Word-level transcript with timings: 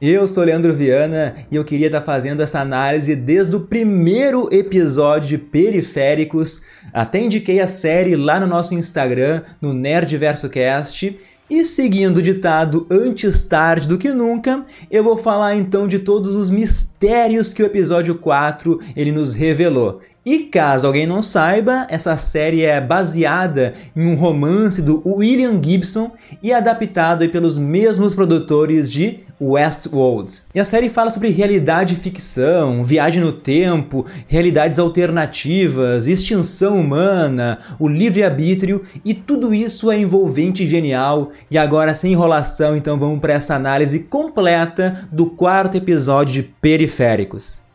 Eu 0.00 0.26
sou 0.26 0.42
Leandro 0.44 0.72
Viana 0.72 1.34
e 1.50 1.56
eu 1.56 1.62
queria 1.62 1.88
estar 1.88 2.00
fazendo 2.00 2.42
essa 2.42 2.58
análise 2.58 3.14
desde 3.14 3.54
o 3.54 3.60
primeiro 3.60 4.48
episódio 4.50 5.28
de 5.28 5.36
Periféricos. 5.36 6.62
Até 6.90 7.20
indiquei 7.20 7.60
a 7.60 7.68
série 7.68 8.16
lá 8.16 8.40
no 8.40 8.46
nosso 8.46 8.74
Instagram, 8.74 9.42
no 9.60 9.74
NerdVersoCast. 9.74 11.18
E 11.50 11.64
seguindo 11.66 12.16
o 12.16 12.22
ditado 12.22 12.86
antes 12.90 13.42
tarde 13.42 13.86
do 13.86 13.98
que 13.98 14.10
nunca, 14.10 14.64
eu 14.90 15.04
vou 15.04 15.18
falar 15.18 15.54
então 15.56 15.86
de 15.86 15.98
todos 15.98 16.34
os 16.34 16.48
mistérios 16.48 17.52
que 17.52 17.62
o 17.62 17.66
episódio 17.66 18.14
4 18.14 18.80
ele 18.96 19.12
nos 19.12 19.34
revelou. 19.34 20.00
E 20.24 20.40
caso 20.40 20.86
alguém 20.86 21.06
não 21.06 21.22
saiba, 21.22 21.86
essa 21.88 22.14
série 22.18 22.62
é 22.62 22.78
baseada 22.78 23.72
em 23.96 24.06
um 24.06 24.14
romance 24.14 24.82
do 24.82 25.02
William 25.06 25.58
Gibson 25.62 26.12
e 26.42 26.52
é 26.52 26.54
adaptado 26.54 27.26
pelos 27.30 27.56
mesmos 27.56 28.14
produtores 28.14 28.92
de 28.92 29.20
Westworld. 29.40 30.42
E 30.54 30.60
a 30.60 30.64
série 30.66 30.90
fala 30.90 31.10
sobre 31.10 31.30
realidade 31.30 31.94
e 31.94 31.96
ficção, 31.96 32.84
viagem 32.84 33.22
no 33.22 33.32
tempo, 33.32 34.04
realidades 34.28 34.78
alternativas, 34.78 36.06
extinção 36.06 36.78
humana, 36.78 37.58
o 37.78 37.88
livre-arbítrio 37.88 38.82
e 39.02 39.14
tudo 39.14 39.54
isso 39.54 39.90
é 39.90 39.98
envolvente 39.98 40.64
e 40.64 40.66
genial. 40.66 41.30
E 41.50 41.56
agora, 41.56 41.94
sem 41.94 42.12
enrolação, 42.12 42.76
então 42.76 42.98
vamos 42.98 43.20
para 43.20 43.32
essa 43.32 43.54
análise 43.54 44.00
completa 44.00 45.08
do 45.10 45.30
quarto 45.30 45.78
episódio 45.78 46.34
de 46.34 46.42
Periféricos. 46.42 47.69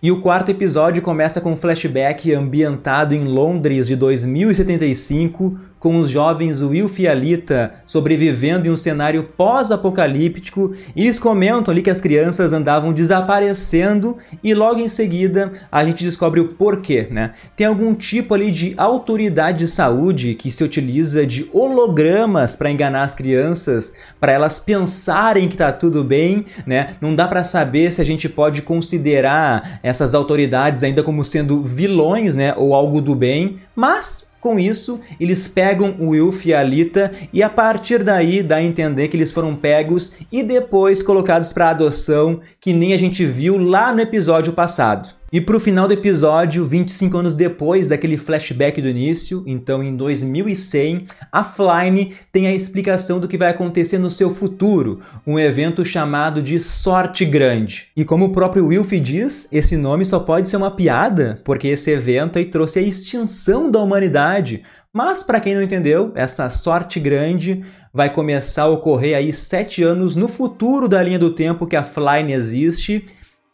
E 0.00 0.12
o 0.12 0.20
quarto 0.20 0.48
episódio 0.48 1.02
começa 1.02 1.40
com 1.40 1.50
um 1.50 1.56
flashback 1.56 2.32
ambientado 2.32 3.16
em 3.16 3.24
Londres 3.24 3.88
de 3.88 3.96
2075, 3.96 5.58
com 5.78 5.98
os 5.98 6.10
jovens 6.10 6.62
Wilf 6.62 6.98
e 6.98 7.08
Alita 7.08 7.74
sobrevivendo 7.86 8.66
em 8.66 8.70
um 8.70 8.76
cenário 8.76 9.24
pós-apocalíptico, 9.36 10.74
e 10.94 11.04
eles 11.04 11.18
comentam 11.18 11.72
ali 11.72 11.82
que 11.82 11.90
as 11.90 12.00
crianças 12.00 12.52
andavam 12.52 12.92
desaparecendo 12.92 14.16
e 14.42 14.54
logo 14.54 14.80
em 14.80 14.88
seguida 14.88 15.52
a 15.70 15.84
gente 15.84 16.04
descobre 16.04 16.40
o 16.40 16.48
porquê, 16.48 17.08
né? 17.10 17.32
Tem 17.56 17.66
algum 17.66 17.94
tipo 17.94 18.34
ali 18.34 18.50
de 18.50 18.74
autoridade 18.76 19.58
de 19.58 19.68
saúde 19.68 20.34
que 20.34 20.50
se 20.50 20.62
utiliza 20.62 21.26
de 21.26 21.48
hologramas 21.52 22.54
para 22.54 22.70
enganar 22.70 23.02
as 23.02 23.14
crianças, 23.14 23.92
para 24.20 24.32
elas 24.32 24.60
pensarem 24.60 25.48
que 25.48 25.56
tá 25.56 25.72
tudo 25.72 26.04
bem, 26.04 26.46
né? 26.66 26.94
Não 27.00 27.14
dá 27.14 27.26
para 27.26 27.42
saber 27.42 27.90
se 27.90 28.00
a 28.00 28.04
gente 28.04 28.28
pode 28.28 28.62
considerar 28.62 29.80
essas 29.82 30.14
autoridades 30.14 30.82
ainda 30.82 31.02
como 31.02 31.24
sendo 31.24 31.62
vilões, 31.62 32.36
né, 32.36 32.54
ou 32.56 32.74
algo 32.74 33.00
do 33.00 33.14
bem, 33.14 33.56
mas 33.74 34.27
com 34.40 34.58
isso, 34.58 35.00
eles 35.18 35.48
pegam 35.48 35.96
o 35.98 36.10
Wilf 36.10 36.46
e 36.46 36.54
a 36.54 36.60
Alita 36.60 37.12
e 37.32 37.42
a 37.42 37.50
partir 37.50 38.04
daí 38.04 38.42
dá 38.42 38.56
a 38.56 38.62
entender 38.62 39.08
que 39.08 39.16
eles 39.16 39.32
foram 39.32 39.56
pegos 39.56 40.12
e 40.30 40.42
depois 40.42 41.02
colocados 41.02 41.52
para 41.52 41.70
adoção, 41.70 42.40
que 42.60 42.72
nem 42.72 42.92
a 42.92 42.96
gente 42.96 43.24
viu 43.26 43.58
lá 43.58 43.92
no 43.92 44.00
episódio 44.00 44.52
passado. 44.52 45.17
E 45.30 45.42
pro 45.42 45.60
final 45.60 45.86
do 45.86 45.92
episódio, 45.92 46.64
25 46.64 47.18
anos 47.18 47.34
depois 47.34 47.90
daquele 47.90 48.16
flashback 48.16 48.80
do 48.80 48.88
início, 48.88 49.44
então 49.46 49.82
em 49.82 49.94
2100, 49.94 51.04
a 51.30 51.44
Flyne 51.44 52.14
tem 52.32 52.46
a 52.46 52.54
explicação 52.54 53.20
do 53.20 53.28
que 53.28 53.36
vai 53.36 53.50
acontecer 53.50 53.98
no 53.98 54.10
seu 54.10 54.30
futuro, 54.30 55.00
um 55.26 55.38
evento 55.38 55.84
chamado 55.84 56.42
de 56.42 56.58
Sorte 56.58 57.26
Grande. 57.26 57.88
E 57.94 58.06
como 58.06 58.24
o 58.24 58.32
próprio 58.32 58.68
Wilf 58.68 58.90
diz, 58.92 59.46
esse 59.52 59.76
nome 59.76 60.06
só 60.06 60.18
pode 60.18 60.48
ser 60.48 60.56
uma 60.56 60.70
piada, 60.70 61.42
porque 61.44 61.68
esse 61.68 61.90
evento 61.90 62.38
aí 62.38 62.46
trouxe 62.46 62.78
a 62.78 62.82
extinção 62.82 63.70
da 63.70 63.80
humanidade. 63.80 64.62
Mas 64.90 65.22
para 65.22 65.40
quem 65.40 65.54
não 65.54 65.62
entendeu, 65.62 66.10
essa 66.14 66.48
Sorte 66.48 66.98
Grande 66.98 67.62
vai 67.92 68.10
começar 68.10 68.62
a 68.62 68.68
ocorrer 68.68 69.14
aí 69.14 69.32
sete 69.34 69.82
anos 69.82 70.16
no 70.16 70.26
futuro 70.26 70.88
da 70.88 71.02
linha 71.02 71.18
do 71.18 71.34
tempo 71.34 71.66
que 71.66 71.76
a 71.76 71.84
Flyne 71.84 72.32
existe 72.32 73.04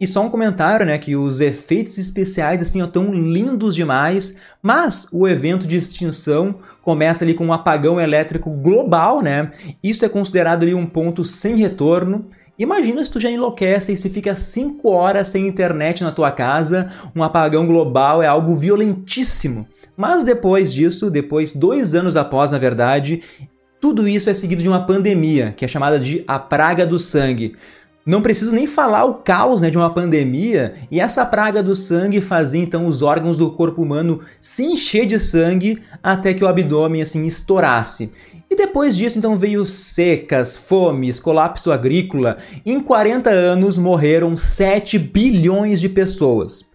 e 0.00 0.06
só 0.06 0.22
um 0.22 0.28
comentário, 0.28 0.84
né, 0.84 0.98
que 0.98 1.14
os 1.14 1.40
efeitos 1.40 1.98
especiais 1.98 2.60
assim 2.60 2.82
estão 2.82 3.12
lindos 3.12 3.74
demais, 3.74 4.36
mas 4.62 5.06
o 5.12 5.26
evento 5.28 5.66
de 5.66 5.76
extinção 5.76 6.56
começa 6.82 7.24
ali 7.24 7.32
com 7.32 7.46
um 7.46 7.52
apagão 7.52 8.00
elétrico 8.00 8.50
global, 8.50 9.22
né? 9.22 9.52
Isso 9.82 10.04
é 10.04 10.08
considerado 10.08 10.64
ali 10.64 10.74
um 10.74 10.86
ponto 10.86 11.24
sem 11.24 11.56
retorno. 11.56 12.26
Imagina 12.58 13.04
se 13.04 13.10
tu 13.10 13.20
já 13.20 13.30
enlouquece 13.30 13.92
e 13.92 13.96
se 13.96 14.08
fica 14.10 14.34
5 14.34 14.88
horas 14.88 15.28
sem 15.28 15.46
internet 15.46 16.02
na 16.02 16.12
tua 16.12 16.30
casa, 16.30 16.90
um 17.14 17.22
apagão 17.22 17.66
global 17.66 18.22
é 18.22 18.26
algo 18.26 18.56
violentíssimo. 18.56 19.66
Mas 19.96 20.24
depois 20.24 20.72
disso, 20.72 21.10
depois 21.10 21.54
dois 21.54 21.94
anos 21.94 22.16
após, 22.16 22.50
na 22.50 22.58
verdade, 22.58 23.22
tudo 23.80 24.08
isso 24.08 24.30
é 24.30 24.34
seguido 24.34 24.62
de 24.62 24.68
uma 24.68 24.86
pandemia, 24.86 25.52
que 25.56 25.64
é 25.64 25.68
chamada 25.68 25.98
de 26.00 26.24
a 26.26 26.38
praga 26.38 26.86
do 26.86 26.98
sangue. 26.98 27.54
Não 28.06 28.20
preciso 28.20 28.52
nem 28.52 28.66
falar 28.66 29.06
o 29.06 29.14
caos 29.14 29.62
né, 29.62 29.70
de 29.70 29.78
uma 29.78 29.88
pandemia, 29.88 30.74
e 30.90 31.00
essa 31.00 31.24
praga 31.24 31.62
do 31.62 31.74
sangue 31.74 32.20
fazia 32.20 32.62
então 32.62 32.86
os 32.86 33.00
órgãos 33.00 33.38
do 33.38 33.50
corpo 33.52 33.80
humano 33.80 34.20
se 34.38 34.62
encher 34.62 35.06
de 35.06 35.18
sangue 35.18 35.82
até 36.02 36.34
que 36.34 36.44
o 36.44 36.48
abdômen 36.48 37.00
assim 37.00 37.24
estourasse. 37.26 38.12
E 38.50 38.54
depois 38.54 38.94
disso 38.94 39.18
então 39.18 39.36
veio 39.36 39.64
secas, 39.64 40.54
fomes, 40.54 41.18
colapso 41.18 41.72
agrícola. 41.72 42.36
Em 42.64 42.78
40 42.78 43.30
anos 43.30 43.78
morreram 43.78 44.36
7 44.36 44.98
bilhões 44.98 45.80
de 45.80 45.88
pessoas. 45.88 46.70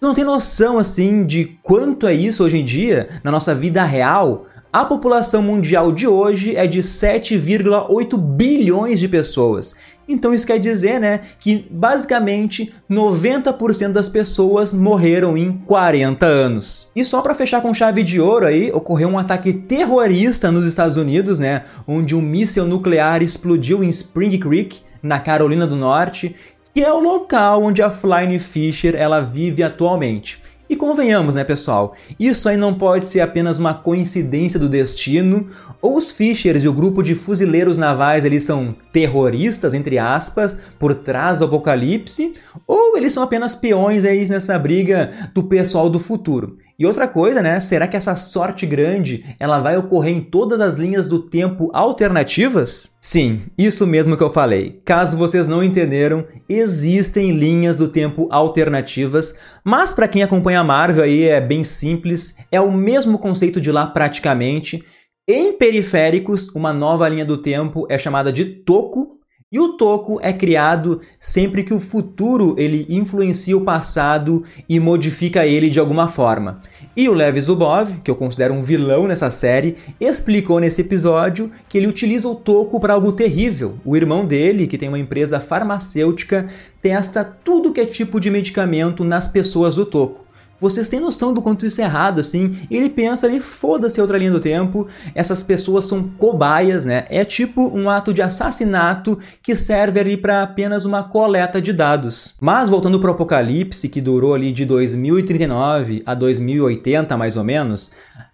Não 0.00 0.14
tem 0.14 0.24
noção 0.24 0.78
assim 0.78 1.26
de 1.26 1.58
quanto 1.62 2.06
é 2.06 2.14
isso 2.14 2.44
hoje 2.44 2.58
em 2.58 2.64
dia 2.64 3.08
na 3.24 3.30
nossa 3.30 3.54
vida 3.54 3.84
real? 3.84 4.46
A 4.72 4.86
população 4.86 5.42
mundial 5.42 5.92
de 5.92 6.06
hoje 6.06 6.56
é 6.56 6.66
de 6.66 6.80
7,8 6.80 8.16
bilhões 8.16 8.98
de 8.98 9.06
pessoas. 9.06 9.76
Então 10.08 10.32
isso 10.32 10.46
quer 10.46 10.58
dizer, 10.58 10.98
né, 10.98 11.20
que 11.38 11.66
basicamente 11.70 12.72
90% 12.90 13.92
das 13.92 14.08
pessoas 14.08 14.72
morreram 14.72 15.36
em 15.36 15.58
40 15.58 16.24
anos. 16.24 16.88
E 16.96 17.04
só 17.04 17.20
para 17.20 17.34
fechar 17.34 17.60
com 17.60 17.74
chave 17.74 18.02
de 18.02 18.18
ouro 18.18 18.46
aí, 18.46 18.72
ocorreu 18.72 19.10
um 19.10 19.18
ataque 19.18 19.52
terrorista 19.52 20.50
nos 20.50 20.64
Estados 20.64 20.96
Unidos, 20.96 21.38
né, 21.38 21.64
onde 21.86 22.16
um 22.16 22.22
míssil 22.22 22.64
nuclear 22.64 23.22
explodiu 23.22 23.84
em 23.84 23.90
Spring 23.90 24.38
Creek, 24.38 24.80
na 25.02 25.20
Carolina 25.20 25.66
do 25.66 25.76
Norte, 25.76 26.34
que 26.72 26.82
é 26.82 26.90
o 26.90 26.98
local 26.98 27.62
onde 27.62 27.82
a 27.82 27.90
Flying 27.90 28.38
Fisher 28.38 28.94
ela 28.96 29.20
vive 29.20 29.62
atualmente. 29.62 30.40
E 30.72 30.76
convenhamos, 30.76 31.34
né, 31.34 31.44
pessoal? 31.44 31.94
Isso 32.18 32.48
aí 32.48 32.56
não 32.56 32.72
pode 32.72 33.06
ser 33.06 33.20
apenas 33.20 33.58
uma 33.58 33.74
coincidência 33.74 34.58
do 34.58 34.70
destino, 34.70 35.48
ou 35.82 35.98
os 35.98 36.10
Fishers 36.10 36.64
e 36.64 36.68
o 36.68 36.72
grupo 36.72 37.02
de 37.02 37.14
fuzileiros 37.14 37.76
navais 37.76 38.24
eles 38.24 38.44
são 38.44 38.74
terroristas, 38.90 39.74
entre 39.74 39.98
aspas, 39.98 40.56
por 40.78 40.94
trás 40.94 41.38
do 41.38 41.44
apocalipse, 41.44 42.32
ou 42.66 42.96
eles 42.96 43.12
são 43.12 43.22
apenas 43.22 43.54
peões 43.54 44.06
aí 44.06 44.26
nessa 44.26 44.58
briga 44.58 45.10
do 45.34 45.42
pessoal 45.42 45.90
do 45.90 46.00
futuro. 46.00 46.56
E 46.78 46.86
outra 46.86 47.06
coisa, 47.06 47.42
né? 47.42 47.60
Será 47.60 47.86
que 47.86 47.96
essa 47.96 48.16
sorte 48.16 48.66
grande 48.66 49.24
ela 49.38 49.58
vai 49.58 49.76
ocorrer 49.76 50.14
em 50.14 50.20
todas 50.20 50.60
as 50.60 50.76
linhas 50.76 51.06
do 51.06 51.20
tempo 51.20 51.70
alternativas? 51.72 52.90
Sim, 53.00 53.42
isso 53.56 53.86
mesmo 53.86 54.16
que 54.16 54.22
eu 54.22 54.32
falei. 54.32 54.80
Caso 54.84 55.16
vocês 55.16 55.46
não 55.46 55.62
entenderam, 55.62 56.24
existem 56.48 57.32
linhas 57.32 57.76
do 57.76 57.88
tempo 57.88 58.26
alternativas, 58.30 59.34
mas 59.64 59.92
para 59.92 60.08
quem 60.08 60.22
acompanha 60.22 60.60
a 60.60 60.64
Marvel 60.64 61.04
aí 61.04 61.24
é 61.24 61.40
bem 61.40 61.62
simples, 61.62 62.36
é 62.50 62.60
o 62.60 62.72
mesmo 62.72 63.18
conceito 63.18 63.60
de 63.60 63.70
lá 63.70 63.86
praticamente. 63.86 64.82
Em 65.28 65.52
periféricos, 65.56 66.48
uma 66.48 66.72
nova 66.72 67.08
linha 67.08 67.24
do 67.24 67.38
tempo 67.38 67.86
é 67.88 67.96
chamada 67.96 68.32
de 68.32 68.44
toco, 68.44 69.20
e 69.52 69.60
o 69.60 69.74
toco 69.74 70.18
é 70.22 70.32
criado 70.32 71.02
sempre 71.20 71.62
que 71.62 71.74
o 71.74 71.78
futuro 71.78 72.54
ele 72.58 72.86
influencia 72.88 73.54
o 73.54 73.60
passado 73.60 74.42
e 74.66 74.80
modifica 74.80 75.46
ele 75.46 75.68
de 75.68 75.78
alguma 75.78 76.08
forma. 76.08 76.62
E 76.96 77.08
o 77.08 77.12
Lev 77.12 77.38
Zubov, 77.38 78.00
que 78.02 78.10
eu 78.10 78.16
considero 78.16 78.54
um 78.54 78.62
vilão 78.62 79.06
nessa 79.06 79.30
série, 79.30 79.76
explicou 80.00 80.58
nesse 80.58 80.80
episódio 80.80 81.50
que 81.68 81.76
ele 81.76 81.86
utiliza 81.86 82.26
o 82.26 82.34
toco 82.34 82.80
para 82.80 82.94
algo 82.94 83.12
terrível. 83.12 83.74
O 83.84 83.94
irmão 83.94 84.24
dele, 84.24 84.66
que 84.66 84.78
tem 84.78 84.88
uma 84.88 84.98
empresa 84.98 85.38
farmacêutica, 85.38 86.48
testa 86.80 87.22
tudo 87.22 87.72
que 87.72 87.80
é 87.80 87.86
tipo 87.86 88.18
de 88.18 88.30
medicamento 88.30 89.04
nas 89.04 89.28
pessoas 89.28 89.76
do 89.76 89.84
toco. 89.84 90.22
Vocês 90.62 90.88
têm 90.88 91.00
noção 91.00 91.32
do 91.32 91.42
quanto 91.42 91.66
isso 91.66 91.80
é 91.80 91.84
errado, 91.84 92.20
assim? 92.20 92.56
Ele 92.70 92.88
pensa 92.88 93.26
ali, 93.26 93.40
foda-se 93.40 94.00
outra 94.00 94.16
linha 94.16 94.30
do 94.30 94.38
tempo, 94.38 94.86
essas 95.12 95.42
pessoas 95.42 95.86
são 95.86 96.04
cobaias, 96.04 96.84
né? 96.84 97.04
É 97.10 97.24
tipo 97.24 97.62
um 97.76 97.90
ato 97.90 98.14
de 98.14 98.22
assassinato 98.22 99.18
que 99.42 99.56
serve 99.56 99.98
ali 99.98 100.16
para 100.16 100.40
apenas 100.40 100.84
uma 100.84 101.02
coleta 101.02 101.60
de 101.60 101.72
dados. 101.72 102.36
Mas 102.40 102.68
voltando 102.68 103.00
pro 103.00 103.10
Apocalipse, 103.10 103.88
que 103.88 104.00
durou 104.00 104.34
ali 104.34 104.52
de 104.52 104.64
2039 104.64 106.04
a 106.06 106.14
2080 106.14 107.16
mais 107.16 107.36
ou 107.36 107.42
menos, 107.42 107.90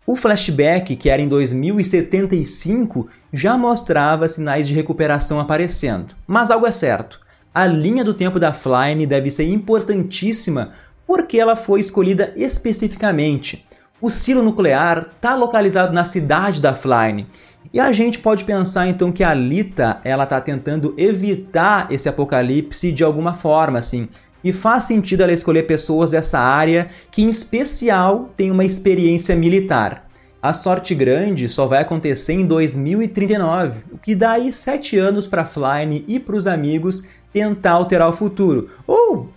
o 0.07 0.15
flashback, 0.15 0.97
que 0.97 1.09
era 1.09 1.23
em 1.23 1.29
2075, 1.29 3.09
já 3.33 3.57
mostrava 3.57 4.29
sinais 4.29 4.69
de 4.69 4.75
recuperação 4.75 5.41
aparecendo. 5.41 6.15
Mas 6.27 6.51
algo 6.51 6.67
é 6.67 6.73
certo. 6.73 7.27
A 7.55 7.67
linha 7.67 8.05
do 8.05 8.15
tempo 8.15 8.39
da 8.39 8.53
Flyne 8.53 9.07
deve 9.07 9.31
ser 9.31 9.45
importantíssima 9.45 10.73
porque 11.09 11.39
ela 11.39 11.57
foi 11.57 11.81
escolhida 11.81 12.35
especificamente. 12.37 13.67
O 13.99 14.11
silo 14.11 14.43
nuclear 14.43 15.09
está 15.17 15.35
localizado 15.35 15.91
na 15.91 16.05
cidade 16.05 16.61
da 16.61 16.75
Flyne. 16.75 17.27
E 17.73 17.81
a 17.81 17.91
gente 17.93 18.19
pode 18.19 18.45
pensar 18.45 18.87
então 18.89 19.11
que 19.11 19.25
a 19.25 19.33
Lita 19.33 20.03
ela 20.05 20.25
está 20.25 20.39
tentando 20.39 20.95
evitar 20.99 21.91
esse 21.91 22.11
apocalipse 22.11 22.93
de 22.93 23.03
alguma 23.03 23.35
forma, 23.35 23.79
assim. 23.79 24.07
E 24.45 24.53
faz 24.53 24.85
sentido 24.85 25.23
ela 25.23 25.33
escolher 25.33 25.63
pessoas 25.63 26.11
dessa 26.11 26.39
área 26.39 26.89
que, 27.11 27.23
em 27.23 27.31
especial, 27.31 28.31
tem 28.37 28.51
uma 28.51 28.65
experiência 28.65 29.35
militar. 29.35 30.07
A 30.43 30.53
sorte 30.53 30.95
grande 30.95 31.49
só 31.49 31.67
vai 31.67 31.81
acontecer 31.81 32.35
em 32.35 32.45
2039, 32.45 33.81
o 33.93 33.99
que 33.99 34.15
dá 34.15 34.33
aí 34.33 34.53
sete 34.53 34.99
anos 34.99 35.27
para 35.27 35.47
Flyne 35.47 36.05
e 36.07 36.21
para 36.21 36.37
os 36.37 36.47
amigos 36.47 37.03
tentar 37.33 37.73
alterar 37.73 38.11
o 38.11 38.13
futuro. 38.13 38.71
Ou 38.87 39.31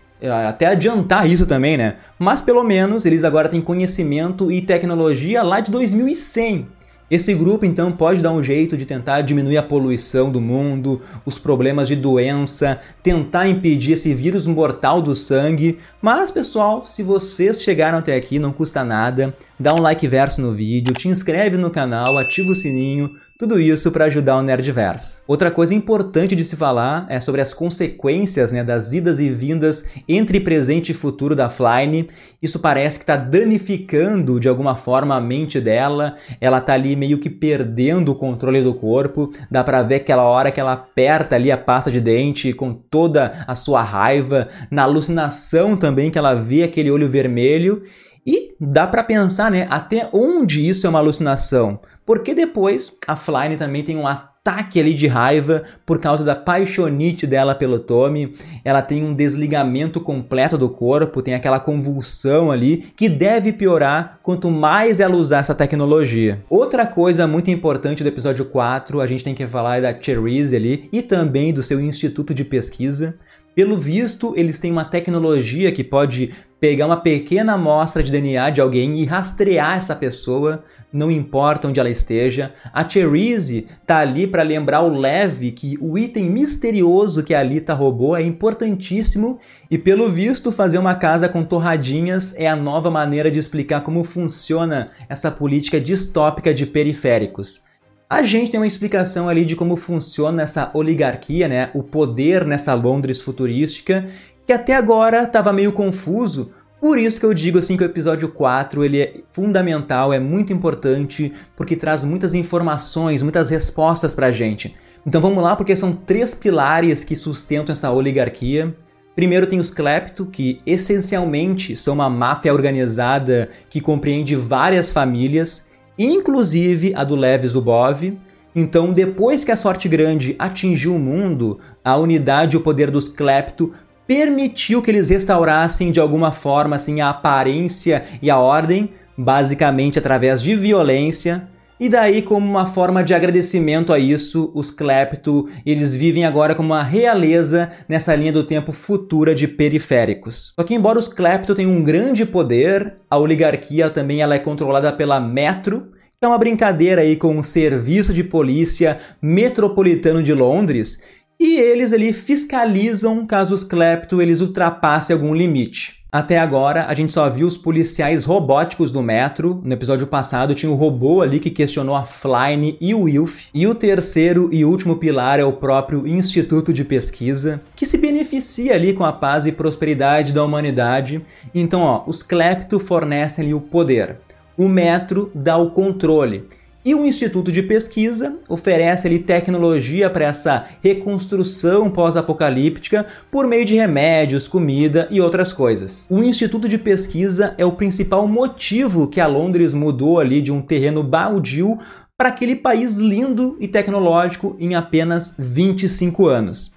até 0.48 0.68
adiantar 0.68 1.30
isso 1.30 1.46
também, 1.46 1.78
né? 1.78 1.96
Mas 2.20 2.42
pelo 2.42 2.64
menos 2.64 3.06
eles 3.06 3.24
agora 3.24 3.50
têm 3.50 3.62
conhecimento 3.62 4.52
e 4.52 4.62
tecnologia 4.62 5.42
lá 5.42 5.60
de 5.60 5.72
2100. 5.72 6.68
Esse 7.12 7.34
grupo 7.34 7.66
então 7.66 7.92
pode 7.92 8.22
dar 8.22 8.32
um 8.32 8.42
jeito 8.42 8.78
de 8.78 8.86
tentar 8.86 9.20
diminuir 9.20 9.58
a 9.58 9.64
poluição 9.64 10.32
do 10.32 10.40
mundo, 10.40 11.02
os 11.26 11.38
problemas 11.38 11.90
de 11.90 11.96
doença, 11.98 12.80
tentar 13.04 13.50
impedir 13.50 13.92
esse 13.92 14.14
vírus 14.14 14.48
mortal 14.48 15.02
do 15.02 15.14
sangue. 15.14 15.78
Mas 16.02 16.32
pessoal, 16.32 16.88
se 16.88 17.04
vocês 17.04 17.62
chegaram 17.62 17.98
até 17.98 18.16
aqui, 18.16 18.40
não 18.40 18.54
custa 18.54 18.86
nada, 18.86 19.36
dá 19.60 19.74
um 19.74 19.82
like 19.82 20.08
verso 20.08 20.40
no 20.40 20.54
vídeo, 20.54 20.94
te 20.94 21.10
inscreve 21.10 21.58
no 21.58 21.70
canal, 21.70 22.18
ativa 22.18 22.54
o 22.54 22.56
sininho, 22.56 23.12
tudo 23.42 23.60
isso 23.60 23.92
para 23.92 24.06
ajudar 24.06 24.38
o 24.38 24.44
Nerdverse. 24.44 25.24
Outra 25.28 25.50
coisa 25.50 25.74
importante 25.74 26.36
de 26.36 26.46
se 26.46 26.56
falar 26.56 27.08
é 27.10 27.20
sobre 27.20 27.42
as 27.42 27.56
consequências 27.56 28.52
né, 28.52 28.64
das 28.64 28.94
idas 28.94 29.18
e 29.18 29.32
vindas 29.32 29.84
entre 30.08 30.40
presente 30.40 30.92
e 30.92 30.94
futuro 30.94 31.36
da 31.36 31.50
Flyne. 31.50 32.08
Isso 32.40 32.60
parece 32.60 33.00
que 33.00 33.04
está 33.04 33.16
danificando 33.16 34.40
de 34.40 34.48
alguma 34.48 34.76
forma 34.76 35.16
a 35.16 35.20
mente 35.20 35.60
dela. 35.60 36.18
Ela 36.40 36.60
está 36.60 36.74
ali 36.74 36.96
meio 36.96 37.18
que 37.18 37.32
perdendo 37.32 38.12
o 38.12 38.16
controle 38.16 38.62
do 38.62 38.76
corpo. 38.76 39.32
Dá 39.50 39.64
para 39.64 39.82
ver 39.82 39.96
aquela 39.96 40.30
hora 40.30 40.52
que 40.52 40.60
ela 40.60 40.74
aperta 40.74 41.36
ali 41.36 41.52
a 41.52 41.58
pasta 41.58 41.90
de 41.90 42.00
dente 42.00 42.54
com 42.54 42.72
toda 42.72 43.44
a 43.48 43.56
sua 43.56 43.82
raiva. 43.82 44.50
Na 44.70 44.84
alucinação 44.84 45.76
também 45.76 46.12
que 46.12 46.18
ela 46.20 46.36
vê 46.36 46.62
aquele 46.62 46.92
olho 46.92 47.10
vermelho. 47.10 47.82
E 48.26 48.56
dá 48.60 48.86
para 48.86 49.04
pensar, 49.04 49.50
né, 49.50 49.68
até 49.70 50.10
onde 50.14 50.68
isso 50.68 50.86
é 50.86 50.90
uma 50.90 51.00
alucinação. 51.00 51.80
Porque 52.06 52.34
depois 52.34 52.98
a 53.08 53.16
Flyne 53.16 53.58
também 53.58 53.84
tem 53.84 53.98
um 53.98 54.08
ataque 54.08 54.80
ali 54.80 54.94
de 54.94 55.06
raiva 55.06 55.64
por 55.86 56.00
causa 56.00 56.24
da 56.24 56.36
paixonite 56.36 57.28
dela 57.28 57.54
pelo 57.54 57.80
Tommy. 57.80 58.36
Ela 58.66 58.82
tem 58.82 59.04
um 59.04 59.14
desligamento 59.14 60.02
completo 60.02 60.58
do 60.58 60.70
corpo, 60.70 61.22
tem 61.22 61.36
aquela 61.36 61.60
convulsão 61.60 62.52
ali 62.52 62.92
que 62.96 63.08
deve 63.08 63.54
piorar 63.54 64.20
quanto 64.24 64.50
mais 64.50 65.00
ela 65.00 65.16
usar 65.16 65.40
essa 65.40 65.54
tecnologia. 65.54 66.44
Outra 66.50 66.88
coisa 66.88 67.28
muito 67.28 67.52
importante 67.52 68.04
do 68.04 68.10
episódio 68.10 68.46
4, 68.46 69.00
a 69.00 69.08
gente 69.08 69.24
tem 69.24 69.36
que 69.36 69.48
falar 69.48 69.82
da 69.82 70.00
Cherise 70.00 70.56
ali 70.56 70.90
e 70.92 71.04
também 71.04 71.54
do 71.54 71.62
seu 71.62 71.80
instituto 71.80 72.34
de 72.34 72.44
pesquisa. 72.44 73.16
Pelo 73.54 73.78
visto, 73.78 74.34
eles 74.38 74.60
têm 74.60 74.72
uma 74.72 74.86
tecnologia 74.86 75.72
que 75.72 75.84
pode 75.84 76.34
pegar 76.58 76.86
uma 76.86 76.98
pequena 76.98 77.54
amostra 77.54 78.02
de 78.02 78.12
DNA 78.12 78.52
de 78.52 78.62
alguém 78.62 78.96
e 78.98 79.04
rastrear 79.04 79.78
essa 79.78 79.96
pessoa, 79.96 80.64
não 80.94 81.10
importa 81.10 81.68
onde 81.68 81.80
ela 81.80 81.90
esteja. 81.90 82.54
A 82.72 82.88
Cherise 82.88 83.68
tá 83.86 83.98
ali 83.98 84.28
para 84.28 84.44
lembrar 84.44 84.84
o 84.84 84.98
Lev 84.98 85.52
que 85.52 85.78
o 85.82 85.98
item 85.98 86.30
misterioso 86.30 87.24
que 87.24 87.34
a 87.34 87.40
Alita 87.40 87.74
roubou 87.74 88.16
é 88.16 88.22
importantíssimo 88.22 89.40
e 89.72 89.78
pelo 89.78 90.08
visto 90.08 90.52
fazer 90.52 90.78
uma 90.78 90.96
casa 90.96 91.28
com 91.28 91.44
torradinhas 91.44 92.36
é 92.38 92.48
a 92.48 92.56
nova 92.56 92.92
maneira 92.92 93.32
de 93.32 93.40
explicar 93.40 93.82
como 93.82 94.04
funciona 94.04 94.92
essa 95.10 95.32
política 95.32 95.82
distópica 95.82 96.54
de 96.54 96.66
periféricos. 96.68 97.64
A 98.12 98.24
gente 98.24 98.52
tem 98.52 98.60
uma 98.60 98.68
explicação 98.68 99.30
ali 99.30 99.46
de 99.46 99.56
como 99.56 99.78
funciona 99.78 100.44
essa 100.44 100.70
oligarquia, 100.74 101.48
né? 101.48 101.72
O 101.74 101.82
poder 101.82 102.46
nessa 102.46 102.74
Londres 102.74 103.22
futurística, 103.22 104.06
que 104.46 104.52
até 104.52 104.76
agora 104.76 105.24
estava 105.24 105.54
meio 105.54 105.72
confuso. 105.72 106.52
Por 106.82 107.00
isso 107.00 107.22
que 107.22 107.26
eu 107.26 107.34
digo 107.34 107.58
assim 107.58 107.78
que 107.78 107.84
o 107.84 107.86
episódio 107.86 108.28
4 108.28 108.84
ele 108.84 109.02
é 109.02 109.22
fundamental, 109.30 110.12
é 110.12 110.20
muito 110.20 110.52
importante, 110.52 111.32
porque 111.56 111.74
traz 111.74 112.04
muitas 112.04 112.34
informações, 112.34 113.24
muitas 113.24 113.50
respostas 113.50 114.14
pra 114.14 114.30
gente. 114.30 114.76
Então 115.08 115.22
vamos 115.22 115.42
lá, 115.42 115.56
porque 115.56 115.74
são 115.78 115.94
três 115.94 116.36
pilares 116.36 117.06
que 117.06 117.16
sustentam 117.16 117.72
essa 117.72 117.94
oligarquia. 117.94 118.76
Primeiro 119.16 119.48
tem 119.48 119.58
os 119.58 119.72
Klepto, 119.72 120.26
que 120.26 120.60
essencialmente 120.66 121.78
são 121.78 121.94
uma 121.94 122.10
máfia 122.10 122.54
organizada 122.54 123.48
que 123.70 123.80
compreende 123.80 124.36
várias 124.36 124.92
famílias 124.92 125.71
inclusive 126.06 126.94
a 126.96 127.04
do 127.04 127.16
Lev 127.16 127.46
Zubov. 127.46 128.18
Então, 128.56 128.92
depois 128.92 129.44
que 129.44 129.52
a 129.52 129.56
Sorte 129.56 129.88
Grande 129.88 130.36
atingiu 130.38 130.96
o 130.96 131.00
mundo, 131.00 131.60
a 131.84 131.96
unidade 131.96 132.56
e 132.56 132.58
o 132.58 132.62
poder 132.62 132.92
dos 132.92 133.08
Klepto 133.08 133.74
permitiu 134.06 134.82
que 134.82 134.92
eles 134.92 135.10
restaurassem 135.10 135.92
de 135.92 136.00
alguma 136.00 136.32
forma 136.32 136.76
assim 136.76 137.00
a 137.00 137.10
aparência 137.10 138.04
e 138.22 138.30
a 138.30 138.38
ordem, 138.38 138.90
basicamente 139.18 140.00
através 140.00 140.42
de 140.42 140.56
violência. 140.56 141.48
E 141.82 141.90
daí, 141.90 142.22
como 142.22 142.48
uma 142.48 142.68
forma 142.68 143.04
de 143.04 143.12
agradecimento 143.12 143.92
a 143.92 143.98
isso, 143.98 144.52
os 144.54 144.70
Klepto, 144.70 145.50
eles 145.66 145.96
vivem 145.96 146.26
agora 146.26 146.54
como 146.54 146.74
uma 146.74 146.84
realeza 146.84 147.72
nessa 147.90 148.14
linha 148.14 148.32
do 148.32 148.44
tempo 148.44 148.72
futura 148.72 149.34
de 149.34 149.48
periféricos. 149.48 150.54
Só 150.56 150.64
que 150.64 150.76
embora 150.76 151.00
os 151.00 151.08
Klepto 151.08 151.56
tenham 151.56 151.72
um 151.72 151.84
grande 151.84 152.24
poder, 152.24 152.98
a 153.10 153.18
oligarquia 153.18 153.90
também 153.90 154.22
ela 154.22 154.36
é 154.36 154.40
controlada 154.40 154.94
pela 154.94 155.20
Metro, 155.20 155.92
que 156.20 156.24
é 156.24 156.28
uma 156.28 156.38
brincadeira 156.38 157.02
aí 157.02 157.16
com 157.16 157.36
o 157.36 157.44
Serviço 157.44 158.14
de 158.14 158.24
Polícia 158.24 159.00
Metropolitano 159.20 160.22
de 160.22 160.36
Londres, 160.36 161.02
e 161.40 161.60
eles 161.60 161.92
ali 161.94 162.14
fiscalizam 162.14 163.26
caso 163.26 163.56
os 163.56 163.64
Klepto 163.64 164.22
eles 164.22 164.40
ultrapassem 164.40 165.16
algum 165.16 165.34
limite. 165.34 166.01
Até 166.14 166.38
agora, 166.38 166.88
a 166.88 166.94
gente 166.94 167.14
só 167.14 167.30
viu 167.30 167.48
os 167.48 167.56
policiais 167.56 168.26
robóticos 168.26 168.92
do 168.92 169.02
metro. 169.02 169.62
No 169.64 169.72
episódio 169.72 170.06
passado, 170.06 170.54
tinha 170.54 170.70
o 170.70 170.76
robô 170.76 171.22
ali 171.22 171.40
que 171.40 171.50
questionou 171.50 171.96
a 171.96 172.04
Flyne 172.04 172.78
e 172.82 172.94
o 172.94 173.04
Wilf. 173.04 173.46
E 173.54 173.66
o 173.66 173.74
terceiro 173.74 174.50
e 174.52 174.66
último 174.66 174.98
pilar 174.98 175.40
é 175.40 175.46
o 175.46 175.54
próprio 175.54 176.06
Instituto 176.06 176.74
de 176.74 176.84
Pesquisa, 176.84 177.62
que 177.78 177.86
se 177.86 177.98
beneficia 177.98 178.76
ali 178.76 178.92
com 178.92 179.06
a 179.06 179.14
paz 179.14 179.46
e 179.46 179.54
prosperidade 179.54 180.34
da 180.34 180.44
humanidade. 180.44 181.26
Então, 181.56 181.80
ó, 181.80 182.04
os 182.06 182.22
Klepto 182.22 182.78
fornecem 182.78 183.46
ali 183.46 183.54
o 183.54 183.62
poder. 183.62 184.18
O 184.58 184.68
metro 184.68 185.32
dá 185.34 185.56
o 185.56 185.72
controle. 185.72 186.46
E 186.84 186.96
o 186.96 187.06
Instituto 187.06 187.52
de 187.52 187.62
Pesquisa 187.62 188.38
oferece 188.50 189.06
ali 189.06 189.20
tecnologia 189.20 190.10
para 190.10 190.26
essa 190.26 190.66
reconstrução 190.82 191.92
pós-apocalíptica 191.92 193.06
por 193.30 193.46
meio 193.46 193.64
de 193.64 193.76
remédios, 193.76 194.48
comida 194.48 195.08
e 195.12 195.22
outras 195.22 195.54
coisas. 195.54 196.08
O 196.10 196.24
Instituto 196.24 196.68
de 196.68 196.80
Pesquisa 196.80 197.54
é 197.56 197.64
o 197.64 197.74
principal 197.74 198.28
motivo 198.28 199.08
que 199.08 199.22
a 199.22 199.28
Londres 199.28 199.76
mudou 199.76 200.20
ali 200.20 200.42
de 200.42 200.52
um 200.52 200.60
terreno 200.60 201.04
baldio 201.04 201.78
para 202.18 202.30
aquele 202.30 202.56
país 202.56 202.96
lindo 202.96 203.58
e 203.60 203.68
tecnológico 203.68 204.56
em 204.60 204.74
apenas 204.74 205.36
25 205.38 206.26
anos. 206.26 206.74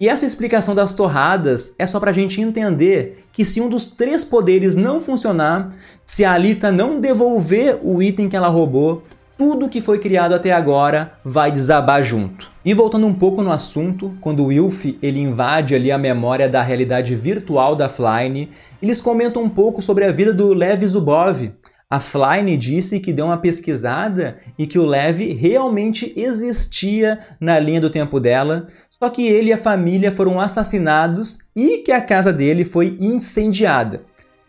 E 0.00 0.08
essa 0.08 0.24
explicação 0.24 0.76
das 0.76 0.94
torradas 0.94 1.74
é 1.76 1.84
só 1.84 1.98
para 1.98 2.12
a 2.12 2.14
gente 2.14 2.40
entender 2.40 3.24
que 3.32 3.44
se 3.44 3.60
um 3.60 3.68
dos 3.68 3.88
três 3.88 4.24
poderes 4.24 4.76
não 4.76 5.00
funcionar, 5.00 5.74
se 6.06 6.24
a 6.24 6.32
Alita 6.32 6.70
não 6.70 7.00
devolver 7.00 7.80
o 7.82 8.00
item 8.00 8.28
que 8.28 8.36
ela 8.36 8.46
roubou, 8.46 9.02
tudo 9.38 9.68
que 9.68 9.80
foi 9.80 10.00
criado 10.00 10.34
até 10.34 10.50
agora 10.50 11.12
vai 11.24 11.52
desabar 11.52 12.02
junto. 12.02 12.50
E 12.64 12.74
voltando 12.74 13.06
um 13.06 13.14
pouco 13.14 13.40
no 13.40 13.52
assunto, 13.52 14.12
quando 14.20 14.42
o 14.42 14.46
Wilf 14.46 14.84
ele 15.00 15.20
invade 15.20 15.76
ali 15.76 15.92
a 15.92 15.96
memória 15.96 16.48
da 16.48 16.60
realidade 16.60 17.14
virtual 17.14 17.76
da 17.76 17.88
Flyne, 17.88 18.50
eles 18.82 19.00
comentam 19.00 19.44
um 19.44 19.48
pouco 19.48 19.80
sobre 19.80 20.04
a 20.04 20.10
vida 20.10 20.34
do 20.34 20.52
Lev 20.52 20.84
Zubov. 20.88 21.52
A 21.88 22.00
Flyne 22.00 22.56
disse 22.56 22.98
que 22.98 23.12
deu 23.12 23.26
uma 23.26 23.38
pesquisada 23.38 24.38
e 24.58 24.66
que 24.66 24.78
o 24.78 24.84
Lev 24.84 25.20
realmente 25.38 26.12
existia 26.16 27.20
na 27.40 27.60
linha 27.60 27.80
do 27.80 27.88
tempo 27.88 28.18
dela, 28.18 28.66
só 28.90 29.08
que 29.08 29.24
ele 29.24 29.50
e 29.50 29.52
a 29.52 29.56
família 29.56 30.10
foram 30.10 30.40
assassinados 30.40 31.38
e 31.54 31.78
que 31.78 31.92
a 31.92 32.00
casa 32.00 32.32
dele 32.32 32.64
foi 32.64 32.98
incendiada. 33.00 34.02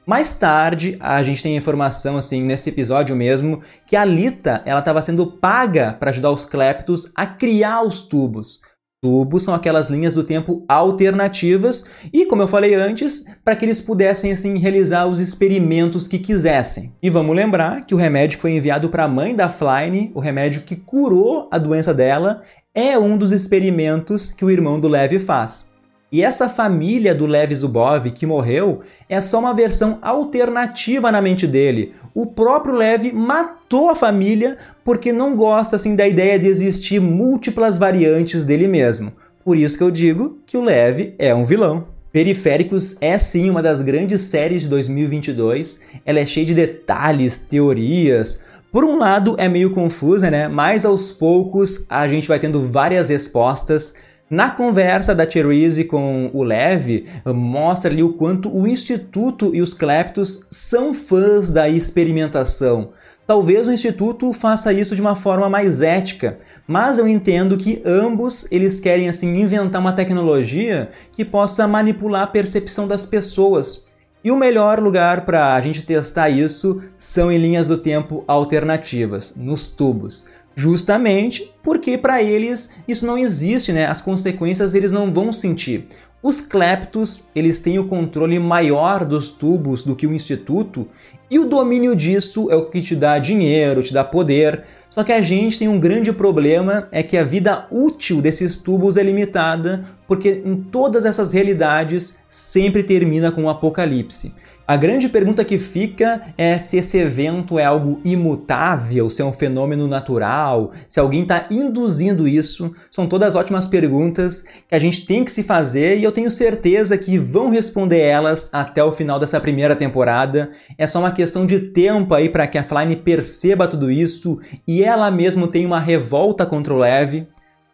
Mais 0.10 0.34
tarde, 0.34 0.98
a 1.00 1.22
gente 1.22 1.44
tem 1.44 1.56
informação 1.56 2.18
assim 2.18 2.42
nesse 2.42 2.68
episódio 2.72 3.16
mesmo 3.16 3.62
que 3.86 3.96
a 3.96 4.04
Lita 4.04 4.64
ela 4.66 4.80
estava 4.80 5.04
sendo 5.04 5.34
paga 5.34 5.94
para 5.94 6.10
ajudar 6.10 6.32
os 6.32 6.44
Cleptos 6.46 7.12
a 7.14 7.28
criar 7.28 7.84
os 7.84 8.02
tubos. 8.02 8.60
Tubos 9.04 9.44
são 9.44 9.54
aquelas 9.54 9.88
linhas 9.92 10.16
do 10.16 10.24
tempo 10.24 10.66
alternativas 10.68 11.86
e, 12.12 12.26
como 12.26 12.42
eu 12.42 12.48
falei 12.48 12.74
antes, 12.74 13.24
para 13.46 13.56
que 13.56 13.64
eles 13.64 13.80
pudessem 13.80 14.32
assim 14.32 14.58
realizar 14.58 15.06
os 15.06 15.20
experimentos 15.20 16.08
que 16.08 16.18
quisessem. 16.18 16.92
E 17.04 17.08
vamos 17.08 17.36
lembrar 17.36 17.86
que 17.86 17.94
o 17.94 17.98
remédio 17.98 18.40
que 18.40 18.42
foi 18.42 18.54
enviado 18.54 18.90
para 18.90 19.04
a 19.04 19.08
mãe 19.08 19.36
da 19.36 19.48
Flyne, 19.48 20.12
o 20.16 20.20
remédio 20.20 20.64
que 20.64 20.76
curou 20.76 21.48
a 21.52 21.60
doença 21.60 21.94
dela, 21.94 22.42
é 22.74 22.98
um 22.98 23.16
dos 23.16 23.32
experimentos 23.32 24.32
que 24.32 24.44
o 24.44 24.50
irmão 24.50 24.80
do 24.80 24.88
Lev 24.88 25.20
faz. 25.20 25.69
E 26.12 26.24
essa 26.24 26.50
família 26.50 27.14
do 27.14 27.28
Lev 27.28 27.54
Zubov 27.54 28.10
que 28.12 28.26
morreu 28.26 28.82
é 29.08 29.22
só 29.22 29.40
uma 29.40 29.54
versão 29.54 30.00
alternativa 30.02 31.12
na 31.12 31.22
mente 31.22 31.46
dele. 31.46 31.94
o 32.16 32.26
próprio 32.26 32.74
Lev 32.74 33.14
matou 33.14 33.90
a 33.90 33.96
família 33.96 34.58
porque 34.84 35.14
não 35.14 35.36
gosta 35.36 35.76
assim 35.76 35.96
da 35.96 36.08
ideia 36.08 36.40
de 36.40 36.48
existir 36.48 37.00
múltiplas 37.00 37.78
variantes 37.78 38.44
dele 38.44 38.68
mesmo. 38.68 39.14
Por 39.46 39.56
isso 39.56 39.78
que 39.78 39.84
eu 39.84 39.92
digo 39.92 40.40
que 40.48 40.58
o 40.58 40.64
Lev 40.64 41.14
é 41.20 41.34
um 41.34 41.46
vilão. 41.46 41.88
Periféricos 42.12 42.98
é 43.00 43.20
sim 43.20 43.52
uma 43.52 43.62
das 43.62 43.82
grandes 43.82 44.24
séries 44.24 44.64
de 44.64 44.68
2022. 44.68 45.80
Ela 46.04 46.20
é 46.20 46.26
cheia 46.26 46.46
de 46.46 46.56
detalhes, 46.56 47.38
teorias. 47.38 48.42
Por 48.72 48.84
um 48.84 48.98
lado 48.98 49.36
é 49.38 49.48
meio 49.48 49.70
confusa, 49.70 50.32
né? 50.32 50.48
Mas 50.48 50.86
aos 50.86 51.12
poucos 51.12 51.86
a 51.88 52.08
gente 52.08 52.28
vai 52.28 52.40
tendo 52.40 52.66
várias 52.66 53.10
respostas. 53.10 53.94
Na 54.30 54.52
conversa 54.52 55.16
da 55.16 55.26
Therese 55.26 55.84
com 55.84 56.30
o 56.32 56.44
Lev, 56.44 57.08
mostra 57.26 57.92
ali 57.92 58.04
o 58.04 58.14
quanto 58.14 58.56
o 58.56 58.68
Instituto 58.68 59.56
e 59.56 59.62
os 59.62 59.74
Cleptos 59.74 60.46
são 60.52 60.94
fãs 60.94 61.50
da 61.50 61.68
experimentação. 61.68 62.90
Talvez 63.26 63.68
o 63.68 63.72
Instituto 63.72 64.32
faça 64.32 64.72
isso 64.72 64.96
de 64.96 65.02
uma 65.02 65.16
forma 65.16 65.50
mais 65.50 65.82
ética, 65.82 66.38
mas 66.68 67.00
eu 67.00 67.08
entendo 67.08 67.58
que 67.58 67.82
ambos 67.84 68.48
eles 68.52 68.80
querem 68.80 69.10
assim 69.10 69.36
inventar 69.36 69.82
uma 69.82 69.94
tecnologia 69.94 70.92
que 71.12 71.26
possa 71.26 71.68
manipular 71.68 72.22
a 72.22 72.28
percepção 72.28 72.88
das 72.88 73.08
pessoas. 73.08 73.88
E 74.24 74.30
o 74.30 74.38
melhor 74.38 74.80
lugar 74.80 75.26
para 75.26 75.56
a 75.56 75.62
gente 75.62 75.82
testar 75.82 76.30
isso 76.30 76.84
são 76.98 77.32
em 77.32 77.38
linhas 77.38 77.68
do 77.68 77.78
tempo 77.78 78.24
alternativas, 78.28 79.34
nos 79.36 79.70
tubos 79.70 80.26
justamente 80.60 81.50
porque 81.64 81.98
para 81.98 82.22
eles 82.22 82.76
isso 82.86 83.06
não 83.06 83.18
existe, 83.18 83.72
né? 83.72 83.86
As 83.86 84.02
consequências 84.02 84.74
eles 84.74 84.92
não 84.92 85.14
vão 85.14 85.32
sentir. 85.32 85.88
Os 86.22 86.42
cleptos, 86.42 87.24
eles 87.34 87.62
têm 87.62 87.80
o 87.80 87.88
controle 87.88 88.38
maior 88.38 89.06
dos 89.06 89.30
tubos 89.30 89.84
do 89.84 89.96
que 89.96 90.06
o 90.06 90.14
instituto, 90.14 90.86
e 91.32 91.40
o 91.40 91.46
domínio 91.46 91.96
disso 91.96 92.52
é 92.52 92.56
o 92.58 92.66
que 92.66 92.82
te 92.82 92.94
dá 92.94 93.18
dinheiro, 93.20 93.82
te 93.82 93.94
dá 93.94 94.04
poder. 94.04 94.66
Só 94.90 95.02
que 95.02 95.14
a 95.14 95.22
gente 95.22 95.58
tem 95.58 95.70
um 95.70 95.80
grande 95.80 96.12
problema, 96.12 96.90
é 96.92 97.02
que 97.02 97.16
a 97.16 97.24
vida 97.24 97.66
útil 97.72 98.22
desses 98.22 98.58
tubos 98.58 98.98
é 98.98 99.04
limitada, 99.04 99.86
porque 100.08 100.42
em 100.44 100.58
todas 100.58 101.06
essas 101.06 101.32
realidades 101.32 102.20
sempre 102.28 102.84
termina 102.84 103.32
com 103.32 103.44
um 103.44 103.50
apocalipse. 103.50 104.34
A 104.70 104.78
grande 104.78 105.10
pergunta 105.10 105.44
que 105.44 105.58
fica 105.58 106.22
é 106.38 106.60
se 106.60 106.78
esse 106.78 106.96
evento 106.96 107.58
é 107.58 107.66
algo 107.66 108.00
imutável, 108.06 109.10
se 109.10 109.20
é 109.20 109.26
um 109.26 109.34
fenômeno 109.34 109.88
natural, 109.88 110.74
se 110.88 111.00
alguém 111.00 111.24
está 111.24 111.48
induzindo 111.50 112.28
isso. 112.28 112.72
São 112.92 113.08
todas 113.08 113.36
ótimas 113.36 113.66
perguntas 113.68 114.44
que 114.68 114.76
a 114.76 114.78
gente 114.78 115.08
tem 115.08 115.26
que 115.26 115.32
se 115.32 115.42
fazer 115.42 115.98
e 115.98 116.04
eu 116.04 116.12
tenho 116.12 116.30
certeza 116.30 117.00
que 117.00 117.18
vão 117.18 117.50
responder 117.50 118.02
elas 118.02 118.54
até 118.54 118.84
o 118.84 118.92
final 118.92 119.20
dessa 119.20 119.40
primeira 119.40 119.76
temporada. 119.76 120.52
É 120.78 120.86
só 120.86 121.00
uma 121.00 121.12
questão 121.12 121.48
de 121.48 121.60
tempo 121.60 122.14
aí 122.14 122.30
para 122.30 122.46
que 122.46 122.60
a 122.60 122.64
Flyne 122.64 122.96
perceba 122.96 123.68
tudo 123.68 123.90
isso 123.90 124.40
e 124.68 124.84
ela 124.84 125.10
mesma 125.10 125.48
tenha 125.48 125.66
uma 125.66 125.80
revolta 125.80 126.46
contra 126.46 126.76
o 126.76 126.78
Lev. 126.78 127.26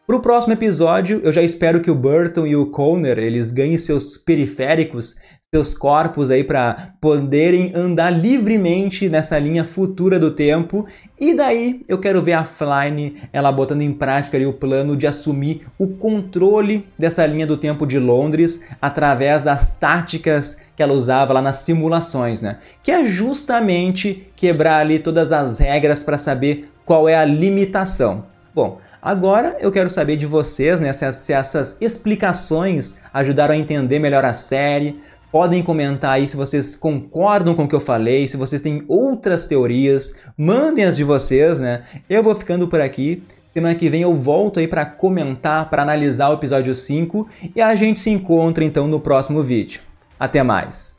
Para 0.07 0.17
o 0.17 0.21
próximo 0.21 0.53
episódio, 0.53 1.19
eu 1.23 1.33
já 1.33 1.41
espero 1.41 1.81
que 1.81 1.89
o 1.89 1.95
Burton 1.95 2.45
e 2.45 2.55
o 2.55 2.67
Conner 2.67 3.17
eles 3.17 3.51
ganhem 3.51 3.75
seus 3.75 4.15
periféricos 4.15 5.15
seus 5.53 5.73
corpos 5.73 6.31
aí 6.31 6.43
para 6.43 6.89
poderem 6.99 7.71
andar 7.73 8.09
livremente 8.09 9.07
nessa 9.07 9.39
linha 9.39 9.63
futura 9.63 10.19
do 10.19 10.31
tempo. 10.31 10.85
E 11.19 11.33
daí 11.33 11.85
eu 11.87 11.97
quero 11.97 12.21
ver 12.21 12.33
a 12.33 12.43
Flyne 12.43 13.17
ela 13.31 13.51
botando 13.51 13.81
em 13.81 13.93
prática 13.93 14.35
ali 14.35 14.45
o 14.45 14.53
plano 14.53 14.97
de 14.97 15.07
assumir 15.07 15.65
o 15.79 15.87
controle 15.87 16.85
dessa 16.99 17.25
linha 17.25 17.47
do 17.47 17.57
tempo 17.57 17.85
de 17.85 17.97
Londres 17.99 18.65
através 18.81 19.41
das 19.41 19.77
táticas 19.77 20.59
que 20.75 20.83
ela 20.83 20.93
usava 20.93 21.31
lá 21.31 21.41
nas 21.41 21.57
simulações, 21.57 22.41
né? 22.41 22.57
Que 22.83 22.91
é 22.91 23.05
justamente 23.05 24.27
quebrar 24.35 24.79
ali 24.79 24.99
todas 24.99 25.31
as 25.31 25.59
regras 25.59 26.03
para 26.03 26.17
saber 26.17 26.69
qual 26.83 27.07
é 27.07 27.15
a 27.15 27.23
limitação. 27.23 28.25
Bom, 28.53 28.79
Agora 29.05 29.55
eu 29.59 29.71
quero 29.71 29.87
saber 29.87 30.17
de 30.17 30.25
vocês, 30.25 30.81
né, 30.81 30.91
se 30.91 31.31
essas 31.31 31.79
explicações 31.79 32.97
ajudaram 33.13 33.53
a 33.53 33.57
entender 33.57 33.99
melhor 33.99 34.25
a 34.25 34.33
série, 34.33 34.99
Podem 35.35 35.61
comentar 35.61 36.11
aí 36.11 36.29
se 36.29 36.37
vocês 36.37 36.77
concordam 36.77 37.53
com 37.55 37.65
o 37.65 37.67
que 37.67 37.75
eu 37.75 37.81
falei, 37.81 38.25
se 38.25 38.37
vocês 38.37 38.61
têm 38.61 38.85
outras 38.87 39.45
teorias, 39.45 40.17
mandem 40.37 40.85
as 40.85 40.95
de 40.95 41.03
vocês, 41.03 41.59
né? 41.59 41.83
Eu 42.09 42.23
vou 42.23 42.33
ficando 42.37 42.69
por 42.69 42.79
aqui. 42.79 43.21
Semana 43.45 43.75
que 43.75 43.89
vem 43.89 44.01
eu 44.01 44.13
volto 44.13 44.61
aí 44.61 44.65
para 44.65 44.85
comentar, 44.85 45.69
para 45.69 45.81
analisar 45.81 46.29
o 46.29 46.35
episódio 46.35 46.73
5 46.73 47.27
e 47.53 47.61
a 47.61 47.75
gente 47.75 47.99
se 47.99 48.09
encontra 48.09 48.63
então 48.63 48.87
no 48.87 49.01
próximo 49.01 49.43
vídeo. 49.43 49.81
Até 50.17 50.41
mais. 50.41 50.94